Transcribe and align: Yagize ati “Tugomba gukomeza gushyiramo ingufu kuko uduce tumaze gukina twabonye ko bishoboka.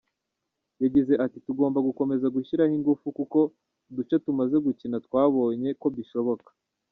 Yagize 0.83 1.13
ati 1.25 1.37
“Tugomba 1.45 1.79
gukomeza 1.87 2.33
gushyiramo 2.35 2.75
ingufu 2.77 3.05
kuko 3.17 3.39
uduce 3.89 4.15
tumaze 4.23 4.55
gukina 4.65 4.97
twabonye 5.05 5.69
ko 5.81 5.87
bishoboka. 5.97 6.49